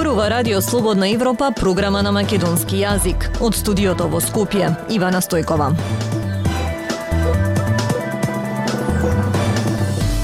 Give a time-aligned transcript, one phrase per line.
[0.00, 3.26] Зборува Радио Слободна Европа, програма на македонски јазик.
[3.36, 5.66] Од студиото во Скопје, Ивана Стојкова.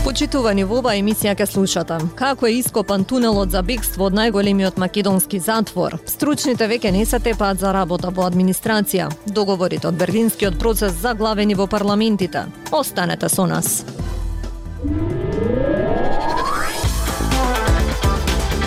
[0.00, 5.42] Почитувани во оваа емисија ке слушате како е ископан тунелот за бегство од најголемиот македонски
[5.44, 5.98] затвор.
[6.08, 9.10] Стручните веќе не се тепаат за работа во администрација.
[9.26, 12.48] Договорите од Берлинскиот процес заглавени во парламентите.
[12.72, 13.84] Останете со нас.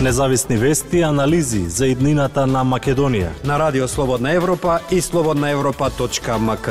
[0.01, 3.33] Независни вести и анализи за иднината на Македонија.
[3.43, 6.69] На Радио Слободна Европа и слободнаевропа.мк.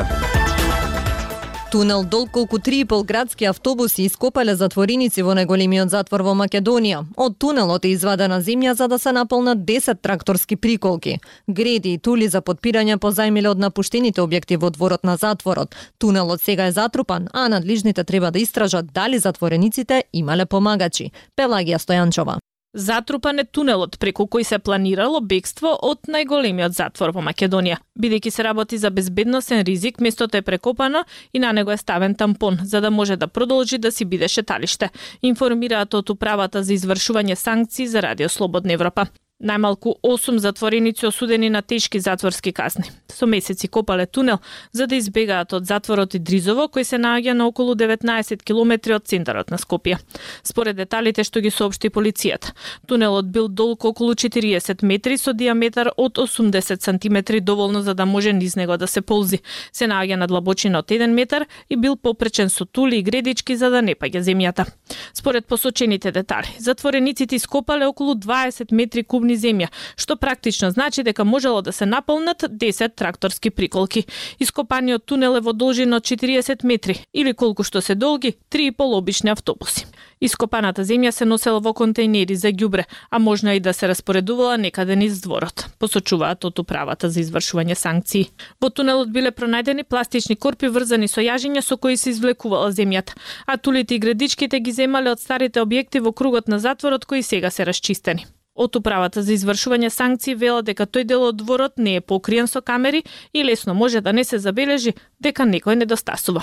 [1.73, 7.05] Тунел долг колку 3,5 градски автобуси ископале затвореници во најголемиот затвор во Македонија.
[7.17, 11.21] Од тунелот е извадена земја за да се наполнат 10 тракторски приколки.
[11.49, 15.77] Греди и тули за подпирање позајмиле од напуштените објекти во дворот на затворот.
[15.99, 21.13] Тунелот сега е затрупан, а надлижните треба да истражат дали затворениците имале помагачи.
[21.37, 22.41] Пелагија Стојанчова.
[22.79, 27.81] Затрупан е тунелот преку кој се планирало бегство од најголемиот затвор во Македонија.
[27.99, 32.61] Бидејќи се работи за безбедносен ризик, местото е прекопано и на него е ставен тампон,
[32.63, 34.91] за да може да продолжи да си биде шеталиште.
[35.23, 39.09] Информираат од управата за извршување санкции за Радио Слободна Европа.
[39.39, 42.91] Најмалку 8 затвореници осудени на тешки затворски казни.
[43.07, 44.39] Со месеци копале тунел
[44.73, 49.07] за да избегаат од затворот и Дризово, кој се наоѓа на околу 19 километри од
[49.07, 50.01] центарот на Скопје.
[50.43, 52.51] Според деталите што ги соопшти полицијата,
[52.91, 58.33] тунелот бил долг околу 40 метри со диаметар од 80 сантиметри доволно за да може
[58.33, 59.39] низ него да се ползи.
[59.71, 63.71] Се наоѓа на длабочина од 1 метар и бил попречен со тули и гредички за
[63.71, 64.67] да не паѓа земјата.
[65.15, 71.25] Според посочените детали, затворениците ископале околу 20 метри кубни кубни земја, што практично значи дека
[71.25, 74.07] можело да се наполнат 10 тракторски приколки.
[74.41, 79.31] Ископаниот тунел е во должина од 40 метри, или колку што се долги, 3,5 обични
[79.31, 79.87] автобуси.
[80.21, 84.97] Ископаната земја се носела во контейнери за ѓубре, а можна и да се распоредувала некаде
[84.97, 88.31] низ дворот, посочуваат од управата за извршување санкции.
[88.61, 93.15] Во тунелот биле пронајдени пластични корпи врзани со јажиња со кои се извлекувала земјата,
[93.47, 97.51] а тулите и градичките ги земале од старите објекти во кругот на затворот кои сега
[97.51, 98.27] се расчистени.
[98.59, 102.59] Од управата за извршување санкции велат дека тој дел од дворот не е покриен со
[102.61, 106.43] камери и лесно може да не се забележи дека некој недостасува.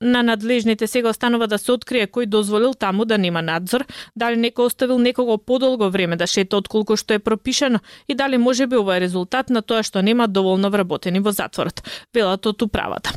[0.00, 3.84] На надлежните сега останува да се открие кој дозволил таму да нема надзор,
[4.16, 8.66] дали некој оставил некого подолго време да шета отколку што е пропишано и дали може
[8.66, 11.84] би ова е резултат на тоа што нема доволно вработени во затворот,
[12.14, 13.12] велат од управата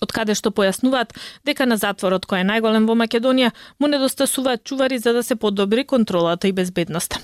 [0.00, 1.16] од каде што појаснуваат
[1.48, 5.84] дека на затворот кој е најголем во Македонија му недостасуваат чувари за да се подобри
[5.84, 7.18] контролата и безбедноста.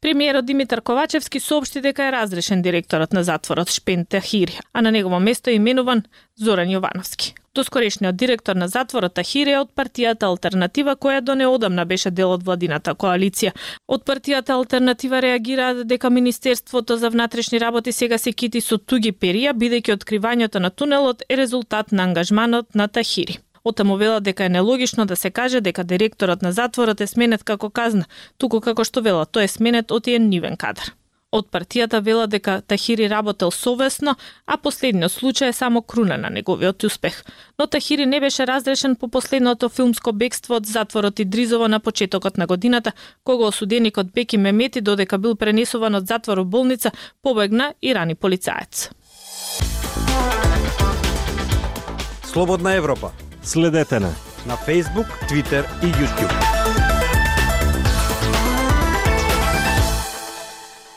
[0.00, 5.20] Премиерот Димитар Ковачевски соопшти дека е разрешен директорот на затворот Шпен Тахири, а на негово
[5.20, 6.02] место е именуван
[6.38, 7.34] Зоран Јовановски.
[7.54, 12.46] Доскорешниот директор на затворот Тахири е од партијата Алтернатива која до неодамна беше дел од
[12.46, 13.52] владината коалиција.
[13.88, 19.52] Од партијата Алтернатива реагираат дека Министерството за внатрешни работи сега се кити со туги перија
[19.52, 23.38] бидејќи откривањето на тунелот е резултат на ангажманот на Тахири.
[23.64, 27.70] Отаму велат дека е нелогично да се каже дека директорот на затворот е сменет како
[27.70, 28.04] казна,
[28.38, 30.94] туку како што велат тој е сменет од еден нивен кадар.
[31.30, 34.16] Од партијата вела дека Тахири работел совесно,
[34.46, 37.22] а последниот случај е само круна на неговиот успех.
[37.58, 42.36] Но Тахири не беше разрешен по последното филмско бегство од затворот и Дризово на почетокот
[42.36, 42.92] на годината,
[43.24, 46.90] кога осуденикот Беки Мемети додека бил пренесуван од затвор во болница,
[47.22, 48.90] побегна и рани полицаец.
[52.24, 54.12] Слободна Европа Следете на
[54.46, 56.32] на Facebook, Twitter и YouTube.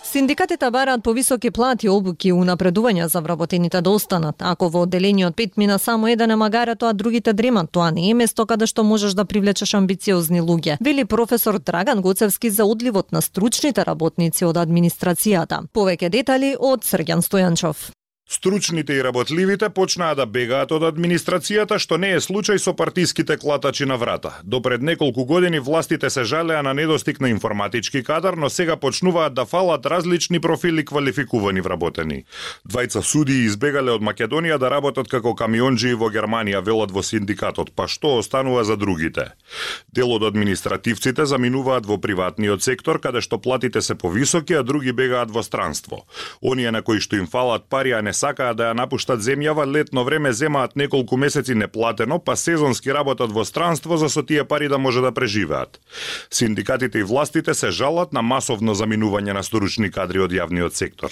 [0.04, 4.36] Синдикатите бараат повисоки плати, обуки и унапредувања за вработените да останат.
[4.40, 7.72] Ако во одделениот пет мина само еден е магаре, тоа другите дремат.
[7.72, 10.78] Тоа не е место каде што можеш да привлечеш амбициозни луѓе.
[10.82, 15.64] Вели професор Драган Гоцевски за одливот на стручните работници од администрацијата.
[15.74, 17.90] Повеќе детали од Срѓан Стојанчов.
[18.34, 23.86] Стручните и работливите почнаа да бегаат од администрацијата, што не е случај со партиските клатачи
[23.86, 24.32] на врата.
[24.44, 29.34] До пред неколку години властите се жалеа на недостиг на информатички кадар, но сега почнуваат
[29.34, 32.24] да фалат различни профили квалификувани вработени.
[32.66, 37.86] Двајца судии избегале од Македонија да работат како камионџи во Германија, велат во синдикатот, па
[37.88, 39.28] што останува за другите?
[39.94, 45.30] Дел од административците заминуваат во приватниот сектор, каде што платите се повисоки, а други бегаат
[45.30, 46.08] во странство.
[46.42, 50.04] Оние на кои што им фалат пари, а не сакаат да ја напуштат земјава, летно
[50.08, 54.78] време земаат неколку месеци неплатено, па сезонски работат во странство за со тие пари да
[54.78, 55.80] може да преживеат.
[56.32, 61.12] Синдикатите и властите се жалат на масовно заминување на сторучни кадри од јавниот сектор.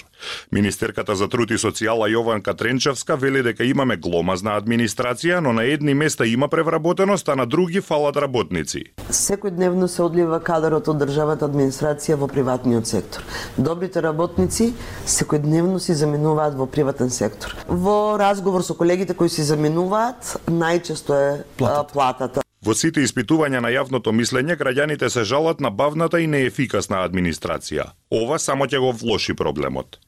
[0.52, 5.94] Министерката за труд и социјала Јованка Тренчевска вели дека имаме гломазна администрација, но на едни
[5.94, 8.84] места има превработеност, а на други фалат работници.
[9.10, 13.22] Секојдневно се одлива кадарот од државата администрација во приватниот сектор.
[13.58, 14.72] Добрите работници
[15.06, 17.56] секојдневно си заминуваат во приватен сектор.
[17.68, 21.92] Во разговор со колегите кои си заминуваат, најчесто е платата.
[21.92, 22.40] платата.
[22.62, 27.90] Во сите испитувања на јавното мислење, граѓаните се жалат на бавната и неефикасна администрација.
[28.10, 29.98] Ова само ќе го влоши проблемот.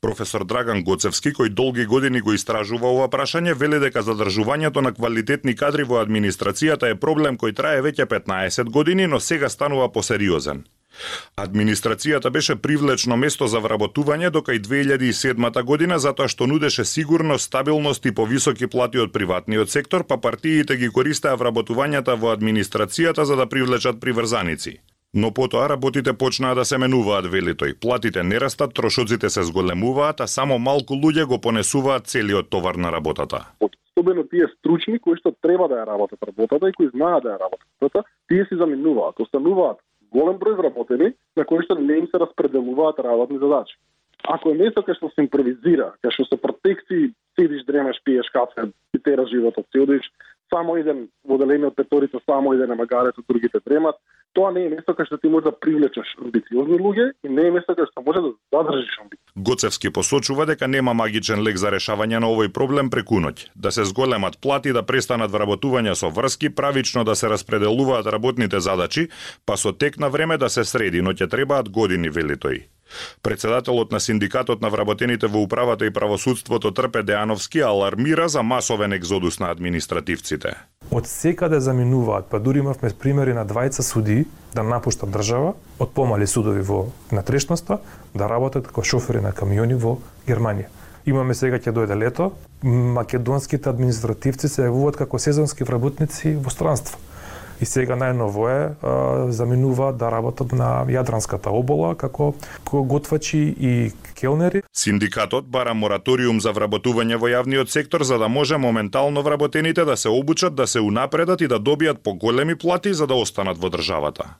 [0.00, 5.54] Професор Драган Гоцевски, кој долги години го истражува ова прашање, вели дека задржувањето на квалитетни
[5.54, 10.64] кадри во администрацијата е проблем кој трае веќе 15 години, но сега станува посериозен.
[11.36, 18.06] Администрацијата беше привлечно место за вработување дока и 2007 година затоа што нудеше сигурност, стабилност
[18.06, 23.46] и повисоки плати од приватниот сектор, па партиите ги користеа вработувањата во администрацијата за да
[23.46, 24.78] привлечат приврзаници.
[25.14, 27.74] Но потоа работите почнаа да се менуваат, вели тој.
[27.80, 32.92] Платите не растат, трошоците се зголемуваат, а само малку луѓе го понесуваат целиот товар на
[32.92, 33.46] работата.
[33.60, 37.40] Особено тие стручни кои што треба да ја работат работата и кои знаат да ја
[37.42, 39.78] работат работата, тие си заминуваат, остануваат
[40.12, 43.76] голем број вработени на кои што не им се распределуваат работни задачи.
[44.28, 48.68] Ако е место кај што се импровизира, кај што се протекции, седиш, дремеш, пиеш кафе
[48.92, 49.80] ти тера животот, ти.
[49.80, 50.04] одиш
[50.50, 53.96] само еден во од петорица, само еден на магарето, другите дремат,
[54.34, 57.50] тоа не е место кај што ти може да привлечеш амбициозни луѓе и не е
[57.54, 59.26] место кај што може да задржиш амбиции.
[59.36, 63.48] Гоцевски посочува дека нема магичен лек за решавање на овој проблем преку ноќ.
[63.54, 69.08] Да се зголемат плати, да престанат вработувања со врски, правично да се распределуваат работните задачи,
[69.46, 72.66] па со тек на време да се среди, но ќе требаат години, вели тој.
[73.22, 79.38] Председателот на синдикатот на вработените во управата и правосудството Трпе Деановски алармира за масовен екзодус
[79.40, 80.54] на административците.
[80.90, 86.26] Од секаде заминуваат, па дури имавме примери на двајца суди да напуштат држава од помали
[86.26, 87.78] судови во натрешноста
[88.14, 90.66] да работат како шофери на камиони во Германија.
[91.06, 92.32] Имаме сега ќе дојде лето,
[92.62, 96.98] македонските административци се јавуваат како сезонски вработници во странство
[97.60, 102.34] и сега најново е заминува да работат на Јадранската обола како
[102.72, 104.62] готвачи и келнери.
[104.76, 110.08] Синдикатот бара мораториум за вработување во јавниот сектор за да може моментално вработените да се
[110.08, 114.34] обучат, да се унапредат и да добијат поголеми плати за да останат во државата.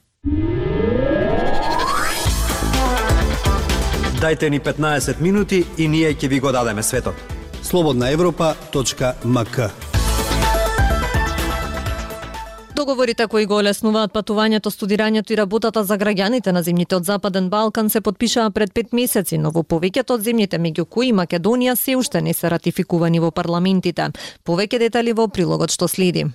[4.21, 7.15] Дайте ни 15 минути и ние ќе ви го дадеме светот.
[7.61, 9.90] Слободна Европа.мк
[12.81, 17.89] Договорите кои го олеснуваат патувањето, студирањето и работата за граѓаните на земјите од Западен Балкан
[17.89, 22.21] се подпишаа пред пет месеци, но во повеќето од земјите меѓу кои Македонија се уште
[22.21, 24.09] не се ратификувани во парламентите.
[24.43, 26.25] Повеќе детали во прилогот што следи.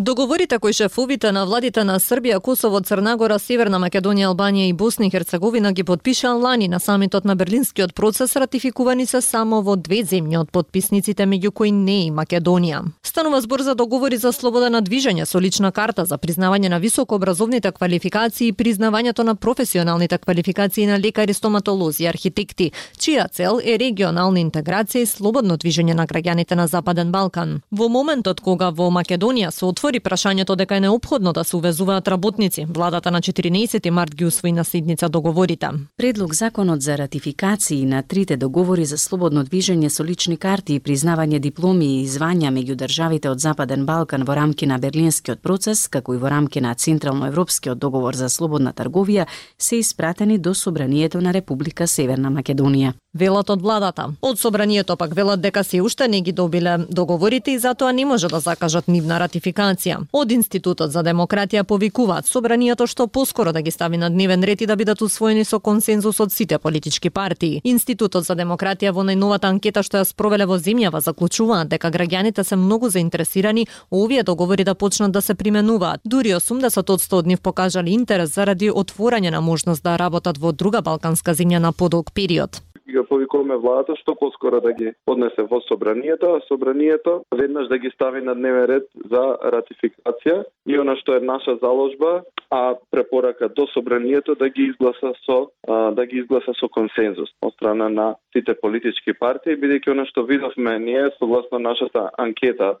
[0.00, 5.10] Договорите кои шефовите на владите на Србија, Косово, Црнагора, Северна Македонија, Албанија и Босна и
[5.10, 10.38] Херцеговина ги подпишаа лани на самитот на Берлинскиот процес, ратификувани се само во две земји
[10.38, 12.84] од подписниците, меѓу кои не и Македонија.
[13.02, 17.72] Станува збор за договори за слобода на движење со лична карта за признавање на високообразовните
[17.72, 24.38] квалификации и признавањето на професионалните квалификации на лекари, стоматолози и архитекти, чија цел е регионална
[24.38, 27.60] интеграција и слободно движење на граѓаните на Западен Балкан.
[27.72, 32.66] Во моментот кога во Македонија се отвори прашањето дека е необходно да се увезуваат работници.
[32.68, 35.68] Владата на 14 март ги усвои на седница договорите.
[35.96, 41.38] Предлог законот за ратификации на трите договори за слободно движење со лични карти и признавање
[41.38, 46.18] дипломи и звања меѓу државите од Западен Балкан во рамки на Берлинскиот процес, како и
[46.18, 49.26] во рамки на Централно-европскиот договор за слободна трговија,
[49.58, 52.92] се испратени до Собранието на Република Северна Македонија.
[53.14, 54.10] Велат од владата.
[54.22, 58.28] Од Собранието пак велат дека се уште не ги добиле договорите и затоа не може
[58.28, 60.06] да закажат нивна ратификација демокрација.
[60.12, 64.66] Од Институтот за демократија повикуваат собранието што поскоро да ги стави на дневен ред и
[64.66, 67.60] да бидат усвоени со консензус од сите политички партии.
[67.64, 72.56] Институтот за демократија во најновата анкета што ја спровеле во земјава заклучуваат дека граѓаните се
[72.56, 76.00] многу заинтересирани овие договори да почнат да се применуваат.
[76.04, 81.34] Дури 80% од нив покажале интерес заради отворање на можност да работат во друга балканска
[81.34, 86.34] земја на подолг период и го повикуваме владата што поскоро да ги однесе во собранието,
[86.34, 90.44] а собранието веднаш да ги стави на дневен ред за ратификација.
[90.66, 96.06] И она што е наша заложба, а препорака до собранието да ги изгласа со да
[96.06, 101.10] ги изгласа со консензус од страна на сите политички партии, бидејќи она што видовме ние
[101.18, 102.76] согласно нашата анкета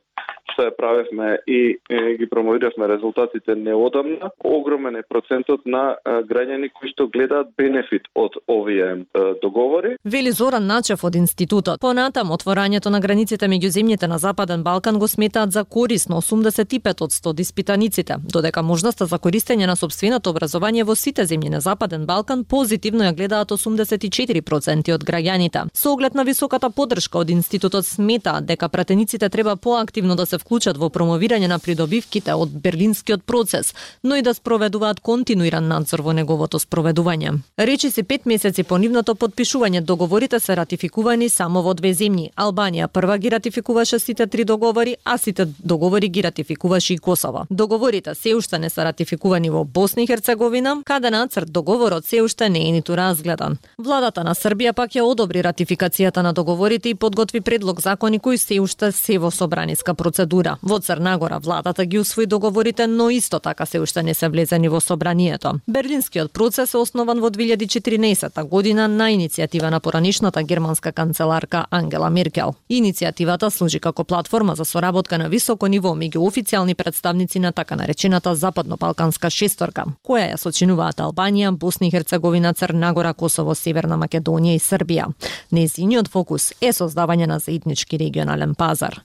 [0.52, 6.90] што ја правевме и, и ги промовиравме резултатите неодамна, огромен е процентот на граѓани кои
[6.90, 9.04] што гледаат бенефит од овие
[9.42, 9.96] договори.
[10.04, 11.80] Вели Зоран Начев од институтот.
[11.80, 17.14] Понатам отворањето на границите меѓу земјите на Западен Балкан го сметаат за корисно 85 од
[17.14, 22.44] 100 диспитаниците, додека можноста за користење на собственото образование во сите земји на Западен Балкан
[22.44, 25.47] позитивно ја гледаат 84% од граѓаните.
[25.74, 30.76] Со оглед на високата поддршка од институтот смета дека пратениците треба поактивно да се вклучат
[30.76, 36.58] во промовирање на придобивките од берлинскиот процес, но и да спроведуваат континуиран надзор во неговото
[36.58, 37.38] спроведување.
[37.58, 42.30] Речи се пет месеци по нивното подпишување договорите се ратификувани само во две земји.
[42.36, 47.46] Албанија прва ги ратификуваше сите три договори, а сите договори ги ратификуваше и Косово.
[47.50, 52.48] Договорите се уште не се ратификувани во Босна и Херцеговина, каде нацрт договорот се уште
[52.48, 53.58] не е ниту разгледан.
[53.78, 58.60] Владата на Србија пак ја одобри ратификацијата на договорите и подготви предлог закони кои се
[58.60, 60.56] уште се во собраниска процедура.
[60.62, 64.80] Во Црнагора владата ги усвои договорите, но исто така се уште не се влезени во
[64.80, 65.60] собранието.
[65.68, 72.54] Берлинскиот процес е основан во 2014 година на иницијатива на поранишната германска канцеларка Ангела Меркел.
[72.70, 78.34] Иницијативата служи како платформа за соработка на високо ниво меѓу официјални представници на така наречената
[78.34, 85.06] Западно-Балканска шесторка, која ја сочинуваат Албанија, Босна и Херцеговина, Црнагора, Косово, Северна Македонија и Србија.
[85.50, 89.02] Незиниот фокус е создавање на заеднички регионален пазар.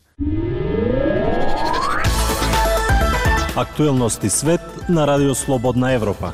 [3.56, 6.34] Актуелности свет на Радио Слободна Европа.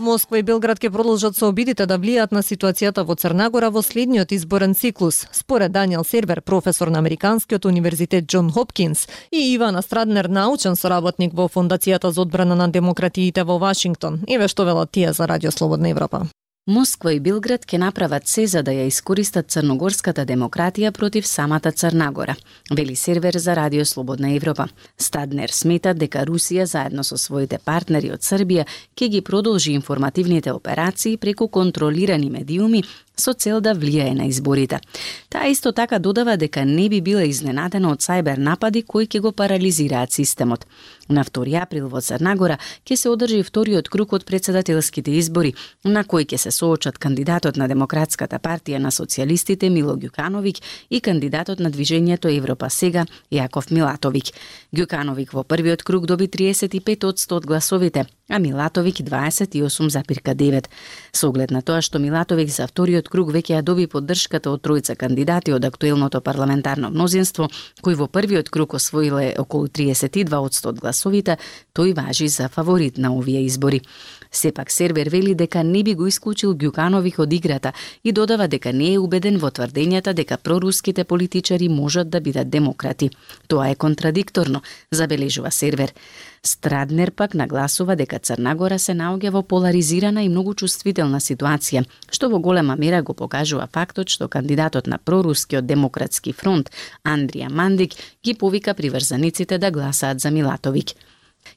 [0.00, 4.32] Москва и Белград ќе продолжат со обидите да влијаат на ситуацијата во Црнагора во следниот
[4.32, 10.76] изборен циклус, според Даниел Сервер, професор на Американскиот универзитет Џон Хопкинс и Ивана Страднер, научен
[10.76, 14.20] соработник во Фондацијата за одбрана на демократиите во Вашингтон.
[14.26, 16.26] Еве што велат тие за Радио Слободна Европа.
[16.70, 22.36] Москва и Билград ќе направат се за да ја искористат црногорската демократија против самата Црнагора,
[22.70, 24.68] вели сервер за Радио Слободна Европа.
[24.98, 31.16] Стаднер смета дека Русија заедно со своите партнери од Србија ќе ги продолжи информативните операции
[31.16, 32.84] преку контролирани медиуми
[33.20, 34.80] со цел да влијае на изборите.
[35.28, 39.32] Таа исто така додава дека не би била изненадена од сајбер напади кои ќе го
[39.32, 40.66] парализираат системот.
[41.10, 46.24] На 2 април во Црнагора ќе се одржи вториот круг од председателските избори, на кој
[46.24, 52.30] ќе се соочат кандидатот на Демократската партија на социјалистите Мило Ѓукановиќ и кандидатот на движењето
[52.30, 54.32] Европа сега Јаков Милатовиќ.
[54.72, 60.70] Ѓукановиќ во првиот круг доби 35 од 100 од гласовите, а Милатовиќ 28,9.
[61.12, 64.96] Со оглед на тоа што Милатовиќ за вториот круг веќе ја доби поддршката од тројца
[64.96, 67.50] кандидати од актуелното парламентарно мнозинство,
[67.82, 71.36] кои во првиот круг освоиле околу 32 од 100 гласовите,
[71.74, 73.82] тој важи за фаворит на овие избори.
[74.30, 77.72] Сепак сервер вели дека не би го исклучил Ѓукановиќ од играта
[78.04, 83.10] и додава дека не е убеден во тврдењата дека проруските политичари можат да бидат демократи.
[83.48, 85.92] Тоа е контрадикторно, забележува сервер.
[86.42, 92.40] Страднер пак нагласува дека Црнагора се наоѓа во поларизирана и многу чувствителна ситуација, што во
[92.40, 96.72] голема мера го покажува фактот што кандидатот на прорускиот демократски фронт
[97.04, 100.96] Андрија Мандик ги повика приврзаниците да гласаат за Милатовик.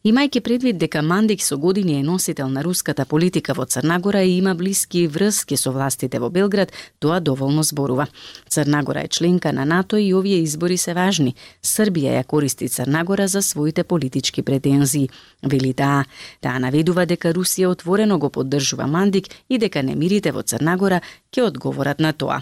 [0.03, 4.55] Имајќи предвид дека Мандик со години е носител на руската политика во Црнагора и има
[4.55, 8.07] блиски врски со властите во Белград, тоа доволно зборува.
[8.49, 11.35] Црнагора е членка на НАТО и овие избори се важни.
[11.63, 15.09] Србија ја користи Црнагора за своите политички претензии.
[15.43, 16.03] Вели таа,
[16.41, 20.99] таа наведува дека Русија отворено го поддржува Мандик и дека немирите во Црнагора
[21.31, 22.41] ќе одговорат на тоа.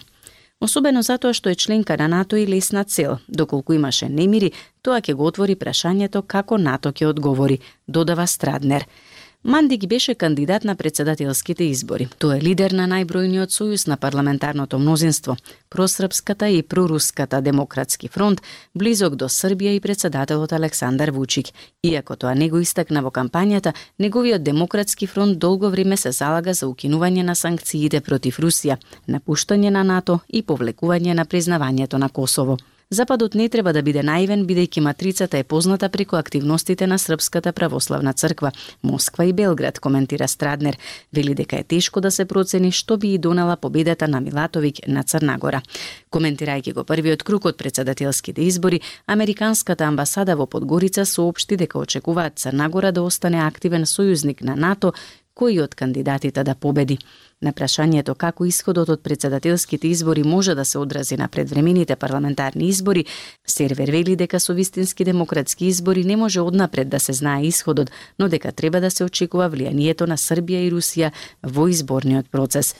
[0.62, 3.18] Особено затоа што е членка на НАТО и лесна цел.
[3.28, 4.52] Доколку имаше немири,
[4.86, 8.86] тоа ќе го отвори прашањето како НАТО ќе одговори, додава Страднер.
[9.44, 12.06] Мандик беше кандидат на председателските избори.
[12.22, 15.36] Тој е лидер на најбројниот сојуз на парламентарното мнозинство,
[15.70, 18.42] просрпската и проруската демократски фронт,
[18.76, 21.48] близок до Србија и председателот Александар Вучик.
[21.84, 26.68] Иако тоа не го истакна во кампањата, неговиот демократски фронт долго време се залага за
[26.70, 32.60] укинување на санкциите против Русија, напуштање на НАТО и повлекување на признавањето на Косово.
[32.94, 38.12] Западот не треба да биде наивен бидејќи матрицата е позната преку активностите на Српската православна
[38.14, 38.52] црква,
[38.84, 40.78] Москва и Белград, коментира Страднер.
[41.14, 45.04] Вели дека е тешко да се процени што би и донела победата на Милатовиќ на
[45.04, 45.62] Црнагора.
[46.12, 52.92] Коментирајќи го првиот круг од председателските избори, Американската амбасада во Подгорица соопшти дека очекуваат Црнагора
[52.92, 54.92] да остане активен сојузник на НАТО
[55.36, 56.98] кој од кандидатите да победи.
[57.42, 63.06] На прашањето како исходот од председателските избори може да се одрази на предвремените парламентарни избори,
[63.48, 68.30] сервер вели дека со вистински демократски избори не може однапред да се знае исходот, но
[68.30, 71.12] дека треба да се очекува влијанието на Србија и Русија
[71.44, 72.76] во изборниот процес.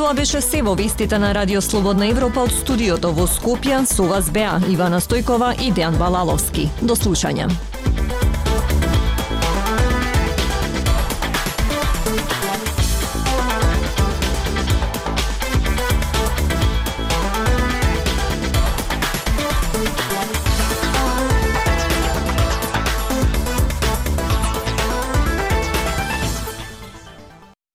[0.00, 3.82] Тоа беше се во вестите на Радио Слободна Европа од студиото во Скопје.
[3.84, 6.70] Со вас беа Ивана Стојкова и Дејан Балаловски.
[6.80, 7.50] До слушање.